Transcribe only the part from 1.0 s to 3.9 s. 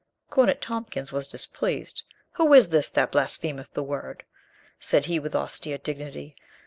was displeased. "Who is this that blasphemeth the